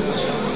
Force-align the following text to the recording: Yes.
Yes. 0.00 0.49